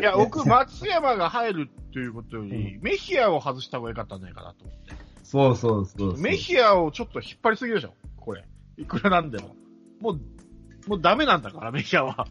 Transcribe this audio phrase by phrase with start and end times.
[0.00, 4.94] いや、僕、松山が入るということより、メヒアを外した方が良かったんじゃないかなと思って。
[5.22, 6.20] そうそうそうそう。
[6.20, 8.44] メヒアをちょっと引っ張りすぎでしょこれ。
[8.76, 9.56] いくらなんでも。
[10.00, 10.20] もう、
[10.88, 12.26] もうダメなんだから、メヒアは。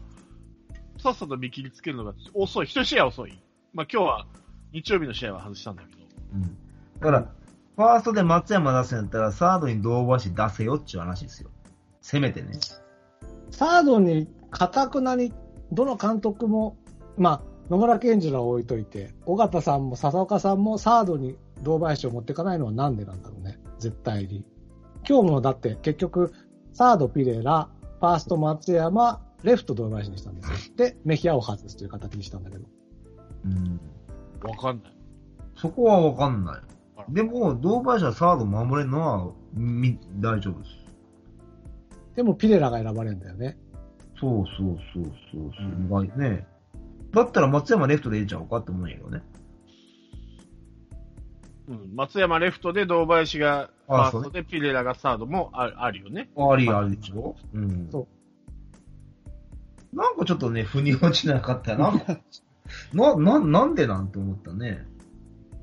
[0.98, 2.66] さっさと見切りつけるのが遅い。
[2.66, 3.38] 一試合遅い。
[3.74, 4.26] まあ今日は、
[4.72, 6.02] 日曜日の試合は外したんだけど。
[6.34, 6.42] うん。
[6.42, 6.48] だ
[7.00, 7.32] から、
[7.76, 11.50] ファーストで松山出すんやったら、サードに堂林出せよっていう話ですよ。
[12.00, 12.58] せめてね。
[13.50, 15.32] サードに、かたくなに、
[15.72, 16.76] どの監督も、
[17.18, 23.58] まあ、野村健次郎を置いといて、尾形さんも笹岡さんもサードに堂林を持っていかないのはなんでなんだろうね。
[23.78, 24.44] 絶対に。
[25.08, 26.32] 今日もだって結局、
[26.72, 27.68] サードピレラ、
[28.00, 30.76] ファースト松山、レフト堂林にしたんですよ。
[30.76, 32.66] で、メヒアを外すという形にしたんだけど。
[33.44, 33.80] うん。
[34.48, 34.92] わかんない。
[35.56, 37.12] そこはわかんない。
[37.12, 40.70] でも、堂林はサード守れるのは、み、大丈夫です。
[42.16, 43.56] でもピレラが選ばれるんだよね。
[44.18, 45.50] そうそうそうそう
[45.88, 46.46] そう、うね。
[47.16, 49.22] だったら松山レフトでいいちゃうかって思うんやけどね。
[51.68, 51.94] うん。
[51.94, 56.28] 松山レフトで堂林がファあそうねーストでピレラがサードもああるよね。
[56.36, 57.34] ありありでしょ？
[57.54, 57.88] うん。。
[57.90, 61.92] そうなんかちょっとね、腑に落ちなかったよな。
[62.92, 64.86] な、な、なんでなんて思ったね。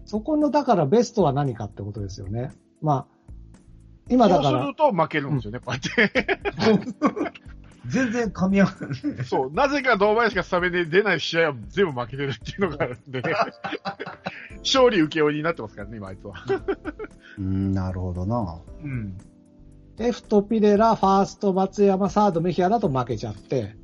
[0.05, 2.51] そこの、だからベストは何かってことですよね。
[2.81, 3.13] まあ、
[4.09, 6.39] 今だからそうする、と負けるんですよね、こうやって。
[7.87, 9.25] 全然噛み合わない。
[9.25, 9.51] そう。
[9.51, 13.33] なぜか堂林がスタメンで出ない試合は全部負けてるっていうのがあるんでね。
[14.63, 16.33] 勝利請負になってますからね、今あいつは。
[17.37, 18.59] うん、なるほどな。
[18.83, 19.17] うん。
[19.97, 23.75] レフトピレラ、ファースト松山、サードメヒアだと負けちゃって、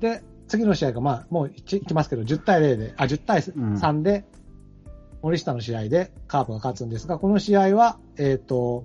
[0.00, 4.24] で、次の試合が、まあ、もういきますけど、10対0で、あ、10対3で、
[5.20, 8.84] 森下の試合でカープが勝つんですが、この試合は、えっ、と、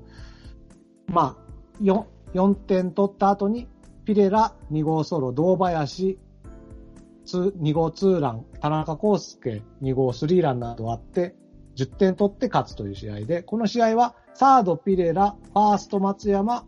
[1.07, 3.67] まあ、4、4点取った後に、
[4.05, 6.19] ピレラ2号ソロ、堂林
[7.25, 11.35] ツ2号ツーラン、田中康介2号スリーランなどあって、
[11.75, 16.65] 10点取って勝つという試合で、この試合はサードピレラ、ファースト松山、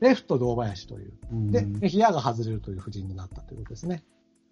[0.00, 1.12] レフト堂林という。
[1.32, 4.04] うんで、メヒアが外れるという布陣になったということですね。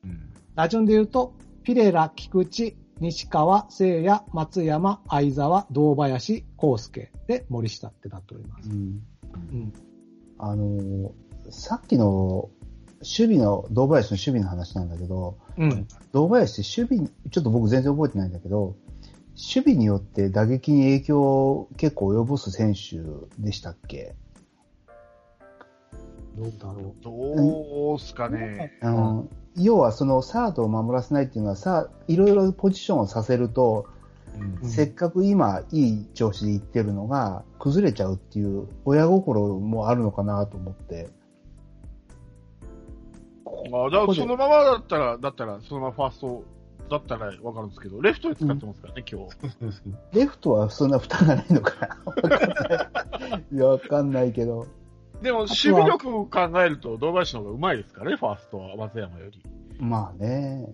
[0.05, 0.33] うん。
[0.55, 8.71] 打順で言うと、ピレラ、菊池、西川、聖也、松山、相沢、堂林、康介で森下ってなっております。
[8.71, 9.03] うん
[9.53, 9.73] うん。
[10.39, 12.51] あのーさっきの
[13.01, 15.87] 守備の、堂林の守備の話なんだけど、うん。
[16.13, 18.77] 堂林って守備に、ちょっと僕全然覚えてないんだけど、
[19.37, 23.01] 守備によって打撃に影響を結構及ぼす選手
[23.39, 24.15] でしたっけ？
[26.37, 28.79] どうだろどうすかね。
[28.81, 33.87] あの、要はそのサードを守らせないっていうのはさ、いろいろポジションをさせると、
[34.37, 41.09] うんうんせっかく今いい調子でいってるのが崩れちゃうっていう親心もあるのかなと思って。
[43.73, 46.45] あだからそのままだったら、だったら、そのままファースト
[46.91, 50.19] だったらわかるんですけど、レフトで使ってますからね、今日。
[50.19, 54.67] レフトはそんな負担がないのかなわかんないいや、 わかんないけど。
[55.23, 59.43] でも、守備力を考えると、堂林の方がうまいですからね、ファーストは松山より。
[59.79, 60.69] まあね。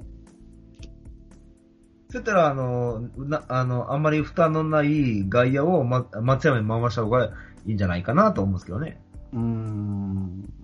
[2.11, 7.27] そしたら、あの、な、あの、あんまり負担のない外野を、ま、松山に回した方が
[7.67, 9.01] いいんじゃないかなと思うんですけどね。
[9.33, 10.60] うーん。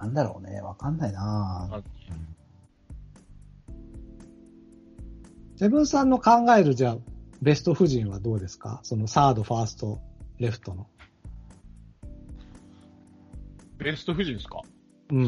[0.00, 0.60] なんだろうね。
[0.60, 1.82] わかんないな。
[5.56, 6.96] セブンさんの考える、じゃあ、
[7.42, 8.80] ベスト布陣はどうですか？
[8.84, 10.00] そのサード、ファースト、
[10.38, 10.86] レフトの。
[13.78, 14.60] ベスト夫人ですか？
[15.10, 15.24] うん。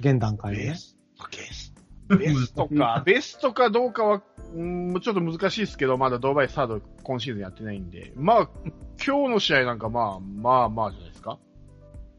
[0.00, 0.74] 現段階でね。
[0.76, 0.96] ス
[1.30, 1.74] ベス
[2.08, 4.22] ベストか、 ベストかどうかは、
[4.54, 8.48] うん、ちょっと難しいですけど、まだドバイサード今シーズンやってないんで、まあ、
[9.04, 11.17] 今日の試合なんかまあ、まあまあじゃないですか。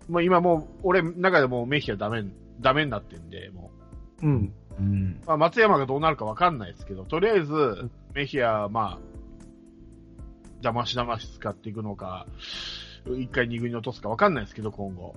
[0.10, 2.24] まあ今もう、俺の中でもうメヒアダメ、
[2.60, 3.72] ダメになってんで、も
[4.22, 4.54] うん。
[4.80, 5.20] うん。
[5.24, 9.00] う、まあ松山がどうなるかわかんないですけど、とりあえず、メヒア、まあ、
[10.62, 12.26] 邪魔し騙し使っていくのか、
[13.18, 15.16] 一回二軍に落とすかわかんないですけど、今後。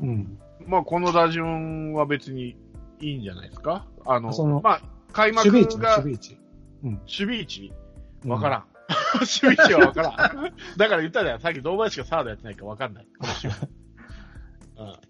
[0.00, 0.38] うん。
[0.66, 2.56] まあ、この打順は別に
[3.00, 3.86] いいんじゃないですか？
[4.06, 4.80] あの、そのまあ、
[5.12, 6.38] 開幕守備位置ね、が、守備位置。
[6.82, 7.72] 守備位置？
[8.24, 8.64] うんわからん。
[9.20, 10.52] 守備位置はわからん。
[10.76, 11.40] だから言ったじゃん。
[11.40, 13.06] さっき堂林がサードやってないかわかんない。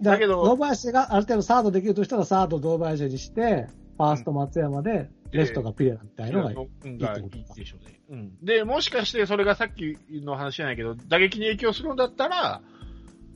[0.01, 6.57] だけ堂ど、林がある程度サードできるとしたらサード堂林にして、ファースト松山で、レフトがピレラみたいのがいい。
[6.57, 6.69] っ
[6.99, 8.01] てことかでしょうね。
[8.11, 8.45] うん。
[8.45, 12.63] で、もしかしてそれがさっきの話じゃないけど、打撃に影響するんだったら、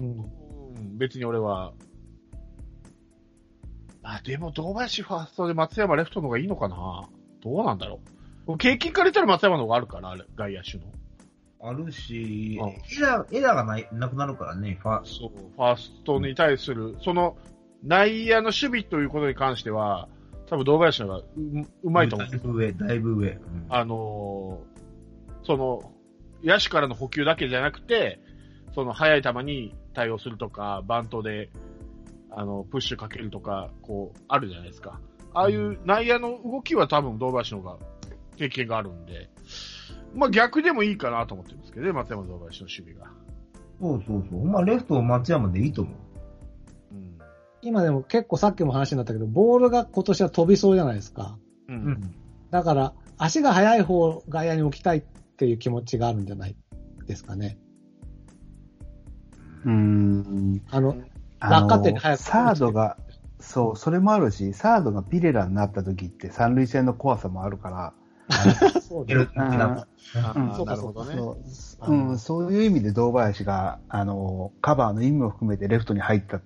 [0.00, 0.08] うん
[0.76, 1.72] うん、別に俺は、
[4.02, 7.08] あ、でも堂林ファーストで松山レフトの方がいいのかな
[7.42, 8.00] どうなんだろ
[8.46, 8.58] う。
[8.58, 10.84] 経験から言ったら松山の方があるから、あれ外野手の。
[11.66, 17.37] あるしうん、エラー、エラーがない、なくなるからね、ファ、そう、ファーストに対する、その、
[17.82, 20.08] 内野の守備ということに関しては、
[20.46, 21.25] 多分堂林の方がう
[21.84, 22.28] うまいと思う。
[22.28, 23.31] だいぶ上、だいぶ上。
[23.31, 23.66] うん。
[23.69, 24.75] あのー
[25.44, 25.93] その、
[26.43, 28.20] 野手からの補給だけじゃなくて、
[28.75, 31.50] その速い球に対応するとか、バントで、
[32.31, 35.00] あの、プッシュかけるとか、こう、あるじゃないですか。
[35.32, 37.78] ああいう内野の動きは多分堂林の方が
[38.37, 39.28] 経験があるんで、
[40.14, 43.12] まあ逆でもいいかなと思ってるんですけどね、松山堂林の守備が。
[43.81, 44.44] そうそうそう。
[44.44, 45.94] ま、レフト松山でいいと思う。
[46.93, 47.19] うん。
[47.62, 51.37] 今でも結構さっきも話になったけど、ボールが今年は飛びそうじゃないですか。
[51.69, 51.72] う。
[51.72, 52.14] うんん。
[52.50, 55.02] だから、足が速い方外野に置きたいっ
[55.37, 56.56] ていう気持ちがあるんじゃない
[57.06, 57.58] ですかね。
[59.64, 60.62] うーん。
[60.70, 60.96] あの、
[61.40, 62.96] あの落下点に早くサードが、
[63.40, 67.93] そう、それもあるし、サードがピレラになった時って三塁線の怖さもあるから、
[68.81, 69.29] そういるね。
[70.56, 71.15] そうかなるほどね。
[71.15, 71.37] そ
[71.87, 76.43] う,、うん、そういう意味で堂林が、あの、カバーの意味も含めてレフトに入ったっ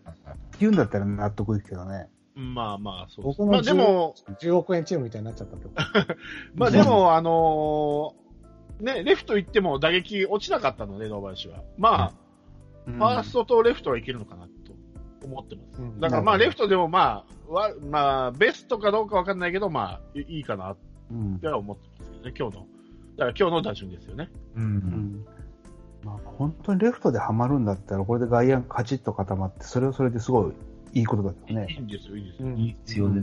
[0.58, 2.08] ていうんだったら納得いくけどね。
[2.34, 6.16] まあまあ、そうです僕もまあでも、10億円チームみたいになっちゃったってこと。
[6.54, 8.28] まあでも、あのー
[8.80, 11.62] ね、レフト行っても打撃落ちなかったので、堂林は。
[11.76, 12.12] まあ、
[12.86, 14.50] ファーストとレフトはいけるのかなと
[15.26, 15.82] 思ってます。
[15.82, 20.76] うんだからまあ、レフトでもまあ、わまあ、ベストかどうかわかんないけど、まあ、いいいかなっ
[21.10, 22.66] うんては思ってますけどね、今日の。
[23.16, 24.30] だから今日の打順ですよね。
[24.56, 24.60] う。
[24.60, 25.26] うんん
[26.04, 30.52] まあ、本当にレフトでハマるんだったら、これで外野がカチッと固まって、それはそれですごい
[30.92, 31.76] いいことだけどいね。
[31.76, 32.48] いんですよ、いいですよ。
[32.48, 33.20] うんいいですよね。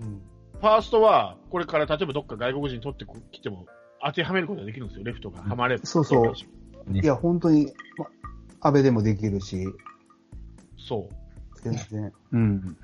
[0.00, 0.20] うん
[0.60, 3.66] ファーストは、これから例えばどっか外国人取ってきても、
[4.04, 5.86] 当てはめることができるんですよ、レフトがハマれば。
[5.86, 8.06] そうそうねいや、本当に、ま、
[8.60, 9.66] 安倍でもできるし、
[10.76, 11.60] そう。
[11.62, 12.12] 全然。
[12.32, 12.76] うん。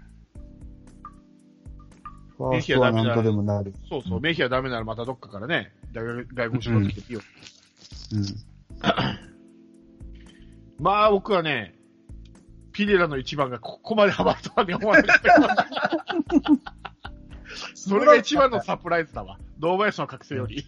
[2.37, 3.75] ファーストはなんとでもなる。
[3.89, 7.21] そうそう、メヒアダメならまたどっかからね、外外国人取っていいよ。
[8.13, 8.25] うん。
[10.85, 11.75] まあ僕はね、
[12.73, 15.67] ピレラの一番がここまでハマるとはね思わなかった。
[17.75, 19.39] それが一番のサプライズだわ。
[19.59, 20.67] 堂林の覚醒より。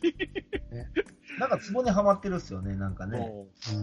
[1.38, 3.30] なんかツボにはまってるっすよね、なんかね。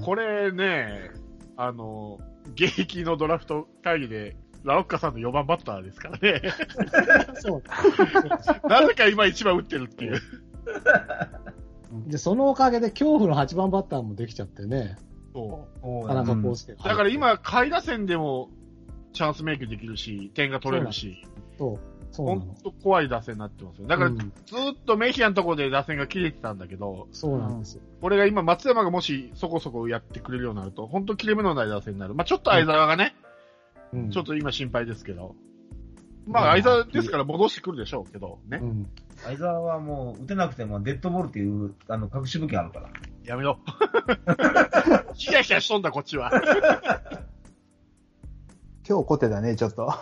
[0.03, 1.11] これね、
[1.57, 2.19] あの、
[2.53, 4.35] 現役のドラフト会議で、
[4.65, 6.41] ラロッカさんの4番バッターですからね。
[7.39, 7.63] そう。
[8.67, 10.19] なぜか今一番打ってるっていう。
[12.07, 14.97] で、そのおかげで恐怖の8番バッターもできちゃってね。
[15.33, 16.83] そう田中康介が。
[16.83, 18.49] だから、今、下位打線でも
[19.13, 21.25] チャンスメイクできるし、点が取れるし、
[21.57, 21.79] そう、
[22.15, 22.55] 本。
[22.63, 23.87] 当怖い打線になってますよ。
[23.87, 27.81] だから、うんずーっとメヒアのところで打線が切れてたんだけど、そうなんですよ。
[28.01, 32.15] これが今、松山がもしそこそこやってくれるようになると、本当切れ目のない打線になる。
[32.15, 33.15] まあちょっと相沢がね、
[33.95, 35.35] うんちょっと今心配ですけど。
[36.27, 38.65] まあ相沢ですから戻してくるでしょうけど、ねう。
[38.65, 38.89] ん。
[39.17, 42.89] 相沢はもう打てなくてもデッドボールっていうあの隠し武器あるから。
[43.23, 43.59] やめろ。
[45.13, 46.31] ヒヤヒヤしとんだ、こっちは。
[48.87, 49.91] 今日コテだね、ちょっと。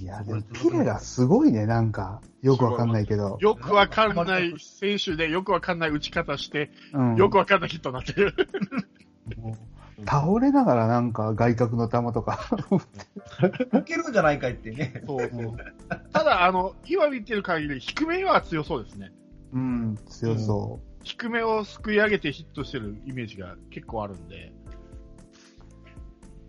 [0.00, 2.22] いや、でもピレラすごいね、なんか。
[2.40, 3.36] よくわかんないけど。
[3.40, 7.16] よくわかんない選手で、よくわかんない打ち方して、うん。
[7.16, 8.34] よくわかんないヒットになってる。
[10.06, 12.38] 倒れながらなんか外角の球とか。
[13.72, 15.02] 受けるんじゃないかいってね。
[15.06, 15.56] そうそう。
[16.12, 19.12] ただ、あの、今見てる限り、低めは強そうですね。
[19.52, 24.52] うん、強そ低めをすくい上げてヒットしてるイメージが結構あるんで、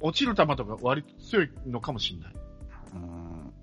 [0.02, 2.34] 落ちる球とか割と強いのかもしれない。
[2.34, 2.98] う。
[2.98, 3.54] うん。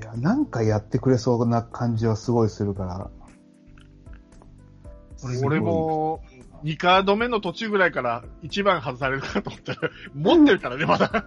[0.00, 3.10] いや、なんかやってくれそうな感じはすごいするから。
[5.44, 6.22] 俺も、
[6.64, 11.10] 2カード目の途中ぐらいから1番外されるかと思ったら、持ってるからね、まだ。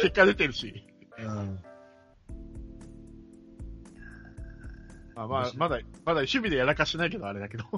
[0.00, 0.82] 結果出てるし。
[1.18, 1.58] うん。
[5.14, 7.64] まあまあ、まだ、まだ守備でやらかしてないけど、あれだけど。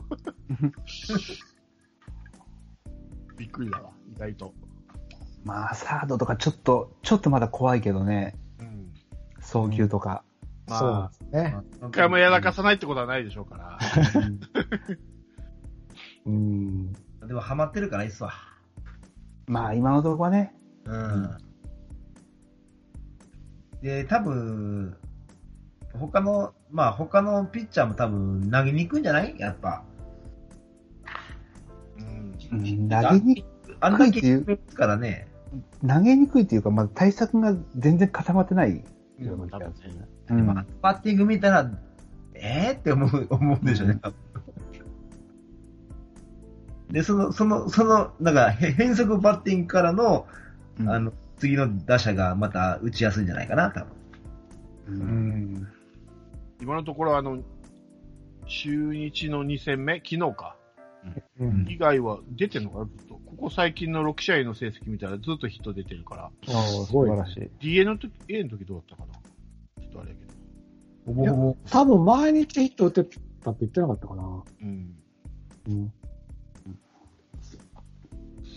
[3.37, 4.55] びっくりだわ、意外と。
[5.43, 8.37] まあ、サードとかちょっと、ちょっとまだ怖いけどね。
[8.61, 8.95] うん。
[9.41, 10.23] 送球とか。
[10.69, 11.57] まあそうですね。
[11.83, 13.79] 一回もやらかさないってことはないでしょうから。
[16.27, 16.93] うん。
[16.93, 18.33] でもハマってるからいいっすわ。
[19.47, 20.55] まあ、今のところはね。
[20.87, 21.37] うん。
[23.83, 24.97] で、多分、
[25.93, 29.39] 他の、まあ他のピッチャーも多分投げに行くんじゃない？
[29.39, 29.85] やっぱ。
[31.99, 32.35] うん。
[32.53, 33.45] うん投げに、
[33.81, 35.29] あんだけですからね。
[35.87, 38.83] 投げにくいっていうか、まだ対策が全然固まってない
[39.19, 40.09] ような気多分がするね。
[40.31, 41.71] うんまあバッティング見たら、
[42.35, 42.79] えー？
[42.79, 44.01] って思う、思うんでしょうね。
[46.95, 50.29] で、その、その、その、なんか、へ変則バッティングからの、
[50.79, 53.93] うんあの、次の打者がまた打ちやすいんじゃないかな、多分。
[54.87, 55.69] ううんん。
[56.63, 57.43] 今のところ、あの、
[58.47, 60.57] 中日の2戦目、昨日か。
[61.41, 61.67] うん。
[61.69, 63.15] 以外は出てんのかなずっと。
[63.15, 66.23] ここ最近の6試合の成績見たらずっとヒット出てるから。
[66.23, 67.51] ああ、素晴らしい。
[67.61, 69.15] DA の時、A の時どうだったかな
[69.83, 70.33] ちょっとあれやけど。
[71.07, 71.57] ほぼほぼ。
[71.69, 74.45] 多分毎日ヒット打ってたって言ってなかったかな。
[74.63, 74.95] うん。
[75.67, 75.93] うん。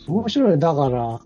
[0.08, 0.60] 面白い。
[0.60, 1.22] だから、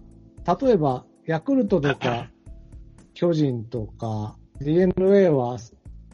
[0.67, 2.29] 例えば、ヤクルトとか、
[3.13, 5.57] 巨人とか、DNA は、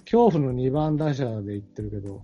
[0.03, 2.23] 恐怖の2番打者で言ってるけど、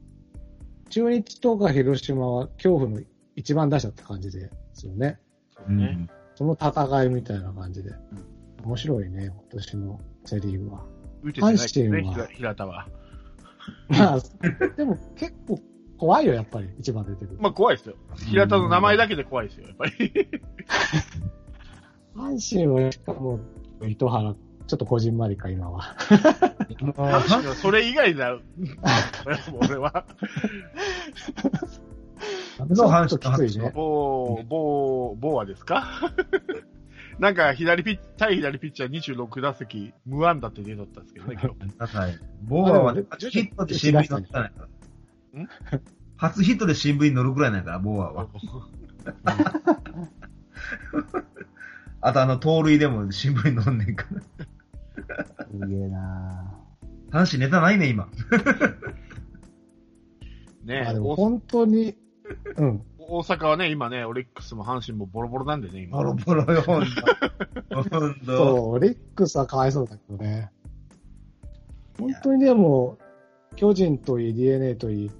[0.90, 3.02] 中日とか広島は恐怖の
[3.36, 5.20] 1番打者って感じですよね。
[5.50, 6.08] そうね。
[6.36, 7.92] その戦いみたいな感じで。
[8.64, 10.86] 面白いね、今年のセリーグは。
[11.24, 12.88] 阪神は平平田は。
[13.90, 14.20] まあ、
[14.76, 15.60] でも結構
[16.04, 17.38] 怖いよ、やっぱり、一番出てる。
[17.40, 17.96] まあ怖いですよ。
[18.30, 19.94] 平田の名前だけで怖いですよ、やっぱり。
[22.14, 23.40] 阪神はしかも、
[23.88, 24.36] 糸原、
[24.68, 25.80] ちょっとこじんまりか、今は。
[25.80, 28.38] 阪神はそれ以外だ。
[29.54, 30.06] 俺は。
[32.60, 33.72] の阪神ちょっときついね。
[33.74, 35.86] ボー、ボー、ボーはですか？
[37.18, 41.54] なんか左ピッ、対左ピッチャー26打席、無安打って出とったんですけどね、今
[41.88, 41.96] 日。
[41.98, 42.20] はい。
[42.44, 44.66] ボーアはヒットで新聞に載ったんやから。
[44.66, 44.70] ん
[46.18, 48.28] 初ヒットで新聞に載るくらいなんやから、ボーアは。
[52.02, 54.22] あとあの、盗塁でも新聞に載んねんから。
[55.50, 56.54] すげえな
[57.12, 58.10] 阪神ネタないね、今。
[60.66, 61.96] ねまあでも大本当に、
[62.58, 62.82] うん。
[62.98, 65.98] 大阪はね、今ね、オリックスも阪神もボロボロなんでね、今。
[65.98, 66.90] ボロボロよ、ほんと。
[67.75, 68.25] ほんと。
[68.25, 70.52] そう、オリックスはかわいそうだけどね。
[72.00, 72.98] 本当にでも、
[73.56, 75.12] 巨人といい、DNA といい、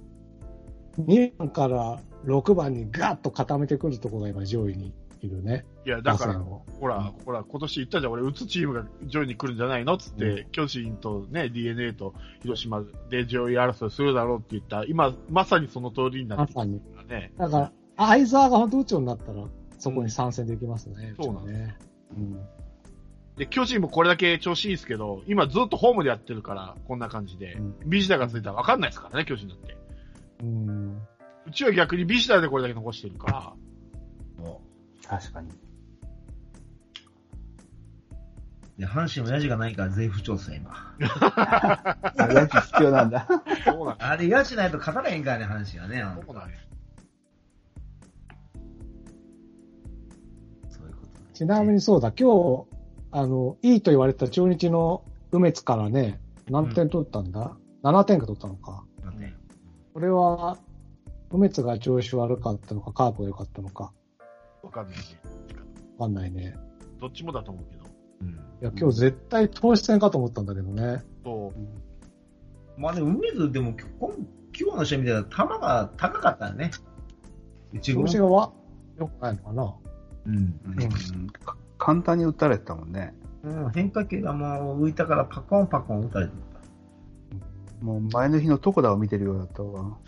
[0.98, 5.64] 2番から6番にガッと固めてくるところが今上位にいるね。
[5.86, 9.94] いや、だからほら、ほら、今年言ったじゃん、俺、打つチームが上位に来るんじゃないの？
[9.94, 17.32] っつって、巨人とね、DNA と広島で上位争いするだろうって言った、今、まさにその通りになってきてるからね。
[17.38, 19.44] だから、相沢が本当打つようになったら、
[19.78, 21.14] そこに参戦できますね。
[21.20, 21.76] そうなんうちはね。
[22.16, 22.46] うん。
[23.36, 27.74] で、巨人もこれだけ調子いいですけど、今ずっとホームでやってるから、こんな感じでうん。
[27.86, 29.76] ビジターがついたら分かんないですからね、巨人だって。
[30.44, 31.02] うん。
[31.46, 33.52] うちは逆にビジターでこれだけ残してるから、
[35.06, 35.50] 確かに。
[38.78, 40.94] で、阪神もヤジがないから全不調査、今。
[40.98, 43.26] やつ必要なんだ。
[43.64, 46.02] そうなんあれ、ヤジないと勝たれへんからね、阪神はね。
[46.26, 46.50] そうなん
[50.68, 52.66] そういうことねちなみにそうだ、今日、
[53.12, 56.20] あの、いいと言われた中日の梅津からね、
[56.50, 58.84] 何点取ったんだ、?7 点か取ったのか。
[59.94, 60.58] これは、
[61.30, 63.92] 梅津が調子悪かったのか、カープが良かったのか、
[64.64, 65.02] わかんないね。
[65.98, 66.56] わかんないね。
[67.00, 67.84] どっちもだと思うけど。
[68.22, 68.28] うん。
[68.30, 71.04] いや、今日絶対投手戦かと思ったんだけどね。
[71.22, 71.52] そ
[72.76, 72.80] う。
[72.80, 74.10] まあね、梅津でも、今
[74.58, 76.72] 今日の試合見てたら球が高かったよね。
[77.72, 78.52] 一調子がわ、
[78.98, 79.74] 良くないのかな
[80.26, 80.60] うん。
[80.66, 83.14] うんか簡単に打たれてたもんね。
[83.44, 86.32] うん、変化球がもう浮いたからパコンパコン打たれて
[87.84, 89.98] もう前の日の床田を見てるようだったわ。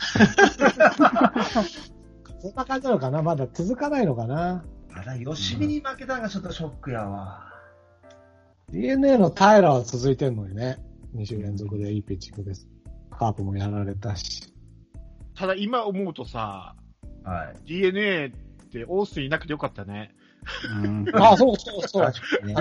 [2.41, 3.23] そんな感じなのかな？
[3.23, 4.65] まだ続かないのかな？
[4.95, 5.01] た。
[5.03, 7.53] あら、吉見に負けたのがちょっとショックやわ。
[8.71, 10.79] ?DNA の平は続いてんのにね。
[11.15, 12.67] 2週連続でいいピッチングです。
[13.11, 14.55] カープもやられたし。
[15.35, 16.77] ただ今思うとさ、
[17.25, 17.69] はい。
[17.69, 18.31] DNA っ
[18.71, 20.15] てオースティンいなくてよかったね。
[20.83, 22.07] うんああ、そうそうそう。
[22.47, 22.55] ね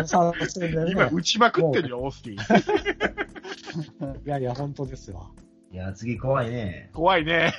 [0.92, 1.10] 今ね。
[1.12, 4.16] 打ちまくってるよ、オースティン。
[4.26, 5.32] いやいや、本当ですよ。
[5.72, 6.90] いや、次怖いね。
[6.94, 7.54] 怖いね。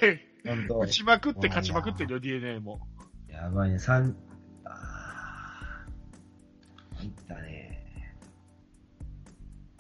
[0.46, 0.86] ほんと打。
[0.88, 2.80] ちまくって勝ちまくってるよ、DNA も。
[3.28, 4.16] やばいね、三、
[4.64, 6.98] あー。
[6.98, 8.14] 入ったね。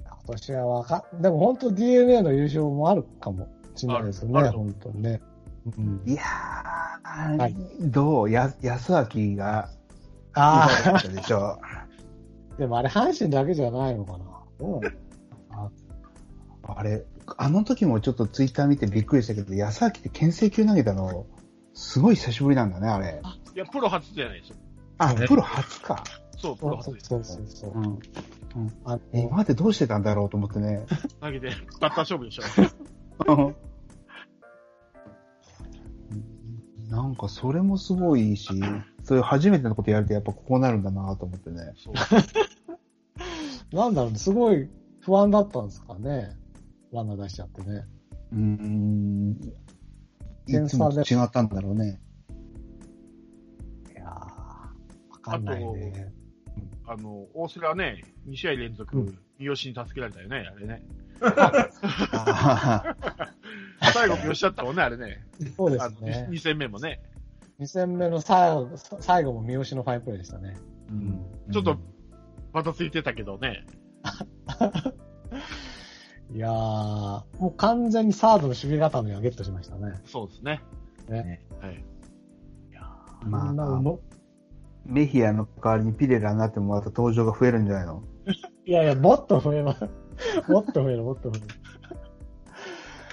[0.04, 5.20] 今年はわかん、でも本当 DNA の優勝もあるかもしれないですね、本当にね。
[5.76, 8.30] うん、いやー、はいどう？
[8.30, 9.70] や、安明が、
[10.36, 11.58] あだったでしょ。
[11.62, 11.86] あ、
[12.58, 14.18] でもあれ阪神だけじゃないのかな。
[14.58, 15.72] どうなの
[16.68, 17.04] あれ、
[17.36, 21.26] あの時もちょっとツイッター見てびっくりしたけど、安明って牽制球投げたの、
[21.74, 23.22] すごい久しぶりなんだね、あれ。
[23.54, 24.56] いや、プロ初じゃないですよ。
[24.98, 26.04] あ、ねプロ初か。
[26.36, 27.08] そう、プロ初です。
[27.08, 27.70] そうそうそう。
[27.70, 27.98] うん。
[28.84, 30.86] あ今までどうしてたんだろうと思ってね。
[31.20, 31.48] 投げて、
[31.80, 32.42] バッター勝負でしょ。
[36.88, 38.48] なんかそれもすごいし、
[39.06, 41.74] そういう初めてのことやるとやっぱこうなるんだなと思ってね。
[41.76, 41.94] そう。
[43.74, 46.36] なんだろうね、すごい不安だったんですかね。
[46.92, 47.86] ランナー出しちゃってね。
[48.32, 49.30] うーん。
[50.48, 52.00] い点差でつもと違ったんだろうね。
[53.92, 56.12] いやー、わかんないね。
[56.88, 60.82] あの、大瀬良はね、2試合連続、うん三好に助けられたよね、あれね。
[61.20, 62.96] あ
[63.92, 65.24] 最後三好だったもんね、あれね。
[65.56, 66.26] そうですね。
[66.30, 67.00] 2戦目もね。
[67.60, 68.70] 2戦目の最後
[69.00, 70.56] 最後も三好のファインプレーでしたね。
[70.90, 71.76] うんちょっと、
[72.52, 73.64] またついてたけどね。
[76.34, 80.00] いやー、もう完全にサードの守備固めはゲットしましたね。
[80.04, 80.60] そうですね。
[81.08, 81.84] ねはい。
[83.24, 83.94] まああんなうま
[84.84, 88.02] メヒアの代わりにピレラになってもまた登場が増えるんじゃないの？
[88.64, 89.84] いやいや、もっと増えます。
[90.50, 91.40] もっと増える、もっと増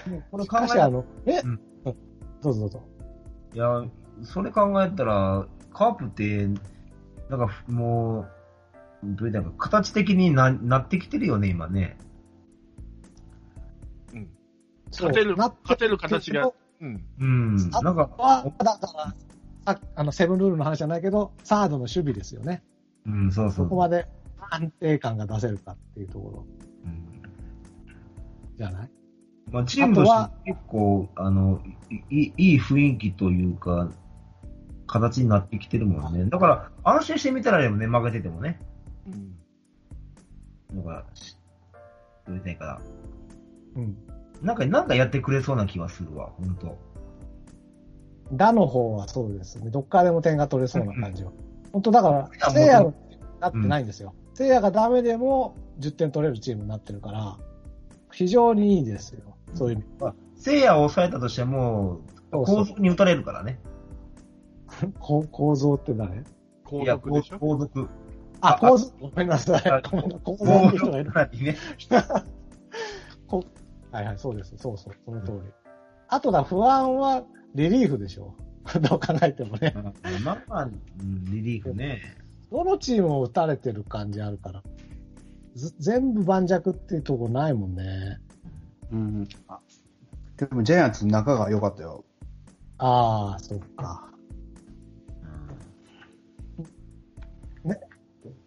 [0.06, 0.22] える。
[0.30, 1.60] これ考えしかし、あの、え、うん
[2.42, 2.82] どうぞどうぞ。
[3.54, 3.84] いや、
[4.22, 6.46] それ考えたら、カープって、
[7.28, 8.26] なんかも
[9.02, 11.96] う、どういうか、形的にななってきてるよね、今ね。
[14.12, 14.30] うん。
[14.92, 16.50] 勝てる、勝てる形が。
[16.80, 17.04] うん。
[17.18, 17.70] うん。
[17.72, 19.14] あなんか、は、だか
[19.66, 22.62] ら、さあの、セブンルールの話じゃないけど、サードの守備ですよね。
[23.06, 23.56] うん、そうそ。
[23.56, 24.06] そうこまで
[24.50, 26.46] 安定感が出せるかっていうところ
[26.84, 27.22] うん
[28.56, 28.90] じゃない？
[29.50, 33.90] まあ、チームとして結構、あの、いいいい雰囲気というか、
[34.86, 36.24] 形になってきてるもんね。
[36.26, 38.60] だから、安心して見てられるもんね、負けててもね。
[40.72, 40.76] うん。
[40.76, 41.36] なんか、し
[42.26, 42.80] どう言いいかな。
[43.76, 43.96] うん。
[44.42, 46.78] なんか、なんかやってくれそうな気がするわ、ほんと。
[48.32, 49.70] 打の方はそうですね。
[49.70, 51.32] どっからでも点が取れそうな感じは。
[51.72, 52.84] 本当だからいや、
[53.40, 54.14] なってないんですよ。
[54.34, 57.38] 聖夜がダメでも10点取れるチームになってるから、
[58.12, 59.36] 非常にいいですよ。
[59.54, 59.84] そういう意味。
[60.00, 62.00] まあ、聖夜を抑えたとしても、
[62.32, 63.60] そうそう後続に打たれるからね。
[63.62, 63.70] こ
[65.00, 66.22] 構造って誰
[66.64, 67.38] 後いや、後続でしょ？
[67.38, 67.88] 後続。
[68.40, 69.82] あ、あ構造、ごめんなさあい。
[69.90, 71.12] ごめんな構造後って人がいる。
[71.44, 71.56] ね。
[73.26, 73.44] こ
[73.90, 74.56] はいはい、そうです。
[74.56, 75.52] そうそう、その通り。
[76.08, 77.24] あとだ、不安は
[77.54, 78.34] リリーフでしょ。
[78.80, 79.72] どう考えてもね。
[80.24, 80.68] まあまあ、う
[81.02, 82.00] んリリーフね。
[82.50, 84.62] どのチームも打たれてる感じあるから。
[85.54, 88.18] ず全部盤石っていうとこないもんね。
[88.90, 89.28] うん。
[89.48, 89.60] あ
[90.36, 92.04] でもジャイアンツの中が良かったよ。
[92.78, 94.10] ああ、そっか。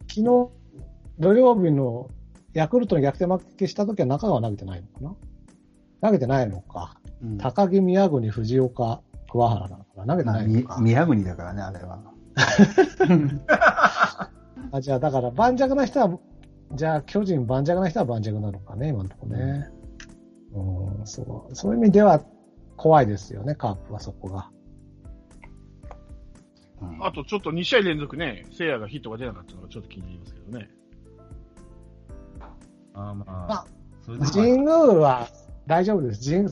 [0.08, 0.50] 昨日、
[1.20, 2.10] 土曜日の
[2.54, 5.16] ヤクルトに逆転負けした時は中川投げてないのかな？
[6.10, 7.00] 投げてないのか。
[7.22, 10.16] うん高木、宮国、藤岡、桑原なのかな？
[10.16, 10.78] 投げてまあ、ないのか。
[10.78, 12.00] み宮国だからね、あれは。
[14.72, 16.20] あ、じゃあ、だから盤石な人は、
[16.74, 19.70] じゃあ巨人盤石な人は盤石なのかね、今のところね。
[20.54, 21.56] うん、そう。
[21.56, 22.22] そういう意味では
[22.76, 24.52] 怖いですよね、カープはそこが。
[26.82, 30.70] うんあとちょっと2試合連続ね、聖夜がヒットが出なかったのがちょっと気になりますけどね。
[32.94, 33.66] あまあ、ま
[34.02, 35.28] それ神宮は
[35.66, 36.32] 大丈夫です。
[36.32, 36.50] 神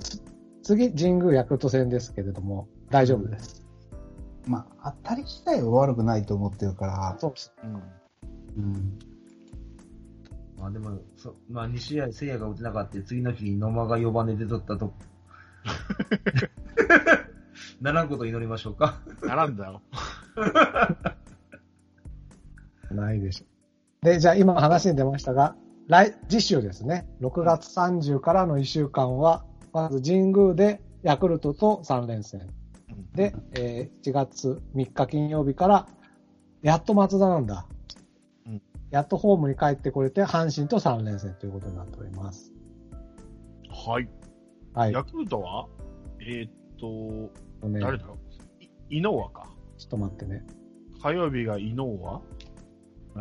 [0.64, 3.64] 次、神宮ヤクルト戦ですけれども、大丈夫です。
[4.48, 7.54] まあ、当たり自体は悪くないと思ってるから、そうです。
[7.64, 7.74] うん。
[7.74, 9.00] うん。
[10.58, 14.94] まあでも、そまあ2試合聖夜が打てなかった次の日に野間が4番で出とったと。
[17.82, 19.00] ならんこと祈りましょうか。
[19.22, 19.82] ならんだよ。
[22.92, 23.46] ないでしょ
[24.04, 24.06] う。
[24.06, 25.56] で、じゃあ今話に出ましたが、
[25.88, 32.50] 来、次週ですね、6月30からの1週間は、まず神宮でヤクルトと3連戦。
[33.14, 35.88] で、えー1月3日金曜日から、
[36.62, 37.68] やっと松田なんだ。
[38.48, 42.54] うんやっとホームに帰ってこれて、阪神と3連戦ということになっております。
[43.70, 44.08] はい。
[44.74, 44.94] はい。
[44.94, 45.68] ヤクルトは
[46.20, 46.52] えーっ
[47.62, 48.18] と、ね、誰だろ
[48.60, 49.50] ういイノワか。
[49.78, 50.46] ちょっと待ってね。
[51.02, 52.22] 火曜日がイノワ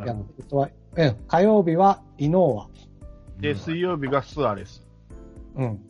[0.07, 2.69] ヤクルトは、え、火曜日はイノーワ。
[3.41, 4.87] で、水曜日がスアレス。
[5.57, 5.81] うん。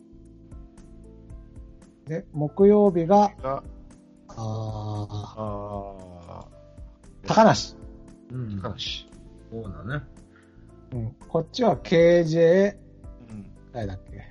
[2.05, 3.63] で、木曜日が、が、
[4.27, 7.75] ああー、高梨。
[8.31, 9.09] うんー、高梨。
[9.51, 10.03] そうだね。
[10.91, 11.15] うん。
[11.27, 12.77] こっちは KJ、
[13.29, 13.51] うん。
[13.71, 14.21] 誰だっけ？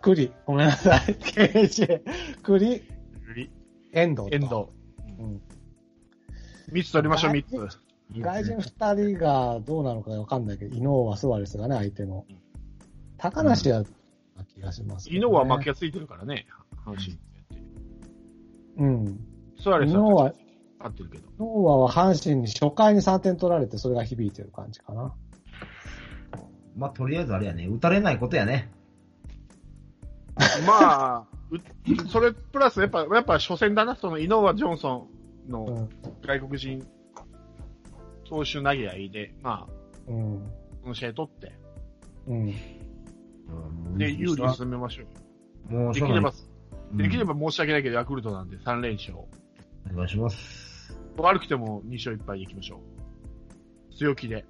[0.00, 0.32] 栗。
[0.46, 1.00] ごめんなさい。
[1.22, 2.02] KJ、
[2.42, 2.82] 栗、
[3.34, 3.50] リ
[3.92, 4.34] 遠藤と。
[4.34, 4.81] 遠藤。
[5.18, 5.40] うん。
[6.70, 7.56] 三つ取りましょう、三つ。
[8.20, 12.36] 外人二人がどうなのかわかんないけど、イノーはスワレスがね、相手のうん。
[13.16, 13.84] 高梨は、
[14.36, 16.46] な気がしますね、イノワは負けがついてるからね、
[16.84, 17.22] 阪神って。
[18.78, 19.20] うん。
[19.58, 20.34] スアレスは、はイ
[20.78, 21.28] 勝ってるけど。
[21.38, 25.14] ノーワは阪神に初回に3点取られて、それが響いてる感じかな。
[26.76, 28.70] まあとりあえずあれやね、打たれないことやね。
[30.66, 31.36] まあ、う
[32.08, 35.08] それプラス、やっぱ、やっぱ初戦だな、そのイノワ・ジョンソ
[35.48, 35.88] ンのうん。
[36.26, 36.86] 外国人
[38.28, 39.72] 投手投げ合いで、まあ、
[40.06, 40.38] うん。
[40.82, 41.52] この試合取って、
[42.26, 43.98] うん。
[43.98, 45.04] で、有利に進めましょ
[45.70, 45.74] う。
[45.74, 46.52] もうできれば、うん
[46.94, 49.16] できれば申し訳ないけど、ヤクルトなんで3連勝。
[49.16, 50.94] お願いします。
[51.16, 52.82] 悪くても2勝1敗でいきましょ
[53.90, 53.94] う。
[53.94, 54.44] 強気で。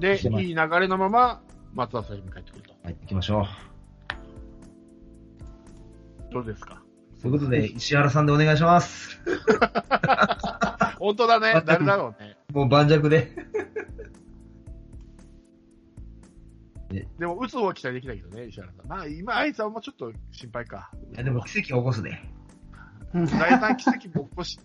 [0.00, 1.42] で、いい流れのまま、
[1.74, 2.74] 松田さんに帰ってくると。
[2.82, 3.67] はい、行きましょう。
[6.30, 6.82] どうですか？
[7.20, 9.20] そういうことで、石原さんでお願いします。
[11.00, 11.62] 本当だね。
[11.66, 12.36] 誰だろうね。
[12.52, 13.32] もう盤石で。
[17.18, 18.86] でも、打つ方は期待できないけどね、石原さん。
[18.86, 20.90] まあ、今、あいつはもうちょっと心配か。
[21.12, 22.18] いや、でも奇跡を起こすで。
[23.12, 23.28] 第
[23.60, 24.58] 三奇跡も起こし、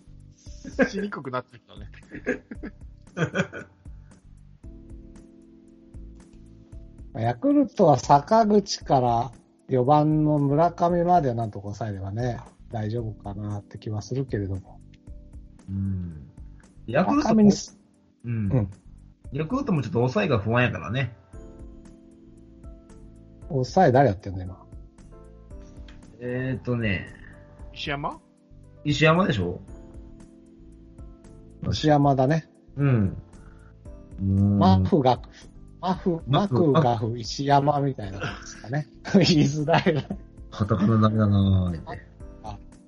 [0.88, 1.90] しにくくなってきたね。
[7.14, 9.32] ヤクルトは坂口から
[9.68, 12.38] 4番の村上まではなんとか抑えればね、
[12.70, 14.80] 大丈夫かなって気はするけれども。
[15.68, 16.30] うん。
[16.86, 17.78] ヤクルトも村上に、す、
[18.24, 18.70] ううんん。
[19.32, 21.16] ヤクルトもちょっと抑えが不安やからね。
[23.48, 24.66] 抑え誰やってんの今？
[26.20, 27.06] えーっとね、
[27.72, 28.20] 石山？
[28.84, 29.60] 石山でしょ？
[31.70, 32.48] 石山だね。
[32.76, 33.16] うん。
[34.20, 35.20] うんマフガフ。
[35.84, 38.88] マフ、マクガフ、石山みたいな感じですかね。
[39.12, 40.02] 言いづらいな。
[40.50, 42.00] カタカナダメだなぁって。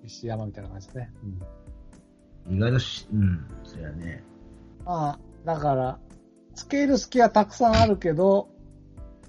[0.06, 1.12] 石山みたいな感じですね。
[1.22, 1.42] うん
[2.48, 4.22] 意外とし、うん、そうやね。
[4.84, 5.98] まあ、だから、
[6.54, 8.48] つける隙はたくさんあるけど、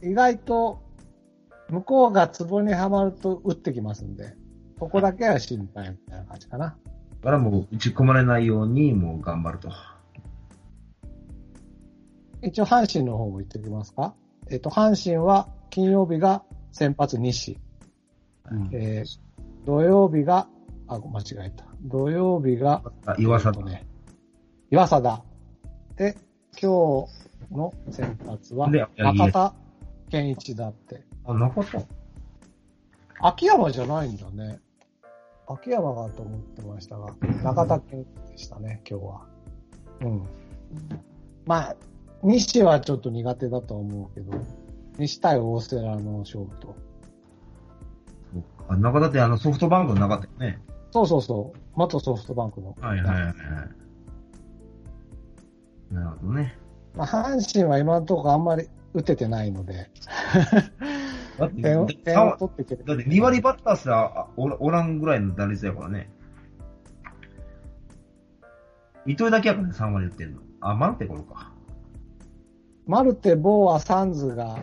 [0.04, 0.80] 意外と、
[1.70, 4.36] 向こうがツボにはまると打ってきますんで、
[4.80, 6.66] ここだけは心配みたいな感じかな。
[6.68, 6.74] だ
[7.24, 9.72] からもう打ち込まれないようにもう頑張ると。
[12.42, 14.14] 一応、阪神の方も言っておきますか？
[14.50, 17.60] えっと、阪神は金曜日が先発西。
[18.52, 19.20] うんえー
[19.66, 20.48] 土曜日が、
[20.88, 21.66] あ、間違えた。
[21.82, 23.86] 土曜日が、あ、岩佐えっとね、
[24.72, 25.24] 岩貞。
[25.98, 26.16] で、
[26.54, 27.06] 今
[27.52, 29.54] 日の先発はで、中田
[30.10, 31.04] 健一だって。
[31.26, 31.82] あ、なかった
[33.20, 34.62] 秋山じゃないんだね。
[35.50, 39.26] 秋山がと思ってましたが、中田健一でしたね、今日は。
[40.00, 40.24] うん。
[41.46, 41.76] まあ、
[42.24, 44.34] 西はちょっと苦手だと思うけど、
[44.98, 46.76] 西対大瀬良の勝負と。
[48.68, 50.62] あ、中田ってあのソフトバンクのなかったよね。
[50.92, 51.60] そうそうそう。
[51.76, 52.76] 元ソフトバンクの。
[52.80, 53.34] はいはいはいはい。
[55.94, 56.58] なるほどね。
[56.96, 59.90] まあ、阪神は今のところあんまり打ててないので、
[61.38, 62.84] だって、点を取っていける。
[62.86, 66.10] だって2割バッターすらあおらんぐらいの打率やからね。
[69.06, 70.42] 糸井だけやからね、3割打ってんの。
[70.62, 71.54] あ、マルテこれか。
[72.88, 74.60] マルテ、ボーア、サンズが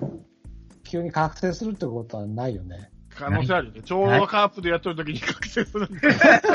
[0.83, 2.91] 急に覚醒するってことはないよね。
[3.11, 3.83] 可能性あるよね。
[3.83, 6.01] ちょうどカープでやっとる時に覚醒するんで。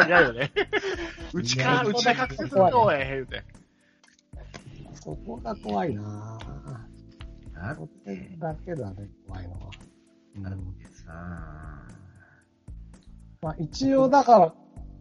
[0.07, 0.51] 嫌よね。
[1.33, 3.43] うちか、うちで覚醒するのおい、言うて。
[4.95, 7.75] そこが怖いなぁ。
[7.75, 9.59] それて、だけだね、怖いのは。
[10.41, 11.13] だってさ、
[13.41, 14.53] まあ、一応だから、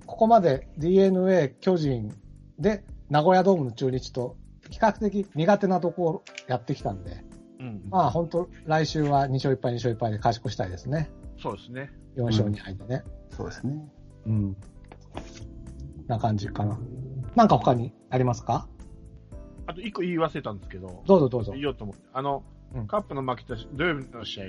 [0.06, 2.14] ここまで DNA、巨人
[2.58, 4.36] で名古屋ドームの中日と
[4.70, 7.24] 比較的苦手なところやってきたんで、
[7.60, 7.82] うん。
[7.90, 11.10] まあ本当来週は2勝1敗2勝1敗で勝ち越したいですね。
[11.40, 11.90] そうですね。
[12.16, 13.04] 4勝2敗でね。
[13.30, 13.88] そうですね。
[14.26, 14.56] うん。
[16.06, 16.78] な感じかな。
[17.34, 18.68] なんか他にありますか？
[19.66, 21.52] あと一個言い忘れたんですけど、どうぞどうぞ。
[21.52, 22.02] 言おうと思って。
[22.12, 22.42] あの、
[22.74, 24.42] うんカップの負けた土曜日の試